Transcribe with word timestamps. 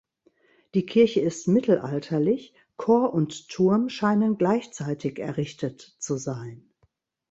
Die 0.73 0.87
Kirche 0.87 1.19
ist 1.21 1.47
mittelalterlich, 1.47 2.55
Chor 2.75 3.13
und 3.13 3.49
Turm 3.49 3.87
scheinen 3.87 4.35
gleichzeitig 4.39 5.19
errichtet 5.19 5.95
zu 5.99 6.17
sein. 6.17 6.67